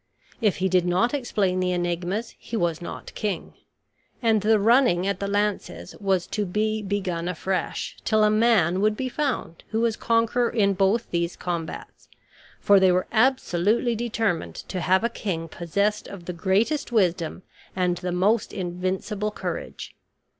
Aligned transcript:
If 0.41 0.55
he 0.55 0.67
did 0.67 0.87
not 0.87 1.13
explain 1.13 1.59
the 1.59 1.71
enigmas 1.73 2.33
he 2.39 2.57
was 2.57 2.81
not 2.81 3.13
king; 3.13 3.53
and 4.19 4.41
the 4.41 4.57
running 4.57 5.05
at 5.05 5.19
the 5.19 5.27
lances 5.27 5.95
was 5.99 6.25
to 6.25 6.43
be 6.43 6.81
begun 6.81 7.27
afresh 7.27 7.97
till 8.03 8.23
a 8.23 8.31
man 8.31 8.81
would 8.81 8.97
be 8.97 9.09
found 9.09 9.63
who 9.67 9.81
was 9.81 9.95
conqueror 9.95 10.49
in 10.49 10.73
both 10.73 11.11
these 11.11 11.35
combats; 11.35 12.09
for 12.59 12.79
they 12.79 12.91
were 12.91 13.05
absolutely 13.11 13.93
determined 13.95 14.55
to 14.55 14.81
have 14.81 15.03
a 15.03 15.07
king 15.07 15.47
possessed 15.47 16.07
of 16.07 16.25
the 16.25 16.33
greatest 16.33 16.91
wisdom 16.91 17.43
and 17.75 17.97
the 17.97 18.11
most 18.11 18.53
invincible 18.53 19.29
courage. 19.29 19.93